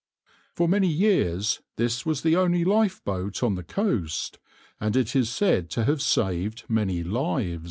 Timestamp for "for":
0.55-0.67